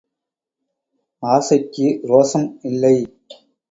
ஆசைக்கு 1.23 1.87
ரோசம் 2.09 2.49
இல்லை. 2.61 2.95